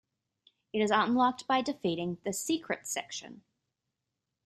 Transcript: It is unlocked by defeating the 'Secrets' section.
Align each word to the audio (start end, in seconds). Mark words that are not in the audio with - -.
It 0.73 0.79
is 0.81 0.89
unlocked 0.89 1.45
by 1.45 1.61
defeating 1.61 2.17
the 2.25 2.33
'Secrets' 2.33 2.89
section. 2.89 3.43